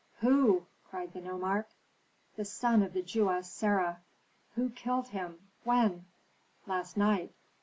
[0.21, 1.67] Who?" cried the nomarch.
[2.35, 4.01] "The son of the Jewess Sarah."
[4.55, 5.37] "Who killed him?
[5.63, 6.05] When"
[6.65, 7.35] "Last night."